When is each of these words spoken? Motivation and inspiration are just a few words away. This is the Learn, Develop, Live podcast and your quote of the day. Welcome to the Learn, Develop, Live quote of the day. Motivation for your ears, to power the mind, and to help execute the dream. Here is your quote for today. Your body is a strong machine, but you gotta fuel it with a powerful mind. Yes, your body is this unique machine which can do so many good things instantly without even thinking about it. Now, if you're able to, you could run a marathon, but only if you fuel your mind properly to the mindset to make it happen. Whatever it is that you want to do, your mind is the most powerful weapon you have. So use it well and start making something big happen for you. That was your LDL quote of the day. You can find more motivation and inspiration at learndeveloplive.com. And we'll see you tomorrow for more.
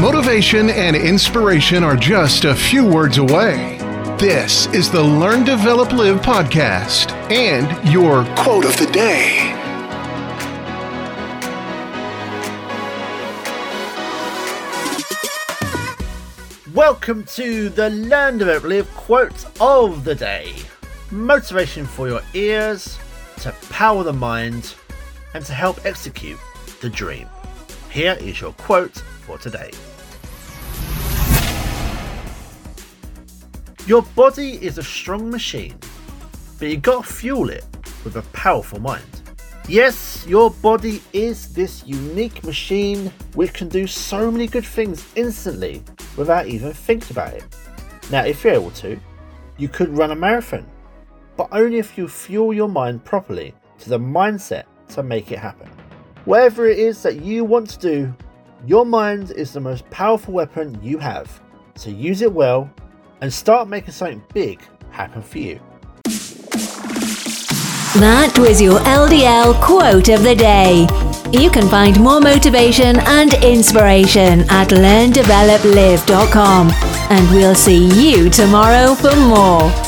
Motivation 0.00 0.70
and 0.70 0.94
inspiration 0.94 1.82
are 1.82 1.96
just 1.96 2.44
a 2.44 2.54
few 2.54 2.86
words 2.86 3.18
away. 3.18 3.78
This 4.16 4.66
is 4.68 4.88
the 4.92 5.02
Learn, 5.02 5.42
Develop, 5.42 5.90
Live 5.90 6.20
podcast 6.20 7.10
and 7.32 7.66
your 7.92 8.24
quote 8.36 8.64
of 8.64 8.76
the 8.76 8.86
day. 8.92 9.52
Welcome 16.72 17.24
to 17.34 17.68
the 17.68 17.90
Learn, 17.90 18.38
Develop, 18.38 18.62
Live 18.62 18.88
quote 18.94 19.46
of 19.60 20.04
the 20.04 20.14
day. 20.14 20.54
Motivation 21.10 21.84
for 21.84 22.06
your 22.06 22.22
ears, 22.34 23.00
to 23.38 23.50
power 23.70 24.04
the 24.04 24.12
mind, 24.12 24.76
and 25.34 25.44
to 25.44 25.52
help 25.52 25.84
execute 25.84 26.38
the 26.80 26.88
dream. 26.88 27.26
Here 27.90 28.16
is 28.20 28.40
your 28.40 28.52
quote 28.52 28.96
for 29.26 29.38
today. 29.38 29.72
Your 33.88 34.02
body 34.02 34.62
is 34.62 34.76
a 34.76 34.82
strong 34.82 35.30
machine, 35.30 35.78
but 36.58 36.68
you 36.68 36.76
gotta 36.76 37.10
fuel 37.10 37.48
it 37.48 37.64
with 38.04 38.16
a 38.16 38.22
powerful 38.34 38.78
mind. 38.78 39.22
Yes, 39.66 40.26
your 40.28 40.50
body 40.50 41.00
is 41.14 41.54
this 41.54 41.86
unique 41.86 42.44
machine 42.44 43.10
which 43.32 43.54
can 43.54 43.70
do 43.70 43.86
so 43.86 44.30
many 44.30 44.46
good 44.46 44.66
things 44.66 45.06
instantly 45.16 45.82
without 46.18 46.48
even 46.48 46.74
thinking 46.74 47.12
about 47.12 47.32
it. 47.32 47.46
Now, 48.10 48.26
if 48.26 48.44
you're 48.44 48.52
able 48.52 48.72
to, 48.72 49.00
you 49.56 49.68
could 49.68 49.88
run 49.96 50.10
a 50.10 50.14
marathon, 50.14 50.66
but 51.38 51.48
only 51.50 51.78
if 51.78 51.96
you 51.96 52.08
fuel 52.08 52.52
your 52.52 52.68
mind 52.68 53.06
properly 53.06 53.54
to 53.78 53.88
the 53.88 53.98
mindset 53.98 54.64
to 54.88 55.02
make 55.02 55.32
it 55.32 55.38
happen. 55.38 55.70
Whatever 56.26 56.66
it 56.66 56.78
is 56.78 57.02
that 57.04 57.22
you 57.22 57.42
want 57.42 57.70
to 57.70 57.78
do, 57.78 58.14
your 58.66 58.84
mind 58.84 59.30
is 59.30 59.54
the 59.54 59.60
most 59.60 59.88
powerful 59.88 60.34
weapon 60.34 60.78
you 60.82 60.98
have. 60.98 61.40
So 61.74 61.88
use 61.88 62.20
it 62.20 62.30
well 62.30 62.70
and 63.20 63.32
start 63.32 63.68
making 63.68 63.92
something 63.92 64.22
big 64.32 64.60
happen 64.90 65.22
for 65.22 65.38
you. 65.38 65.60
That 67.98 68.38
was 68.38 68.60
your 68.60 68.78
LDL 68.80 69.60
quote 69.60 70.08
of 70.08 70.22
the 70.22 70.34
day. 70.34 70.86
You 71.32 71.50
can 71.50 71.68
find 71.68 72.00
more 72.00 72.20
motivation 72.20 72.98
and 73.00 73.34
inspiration 73.42 74.40
at 74.50 74.68
learndeveloplive.com. 74.68 76.70
And 77.10 77.30
we'll 77.30 77.54
see 77.54 77.86
you 78.00 78.30
tomorrow 78.30 78.94
for 78.94 79.14
more. 79.16 79.87